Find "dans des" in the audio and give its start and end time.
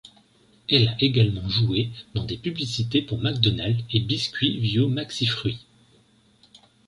2.15-2.37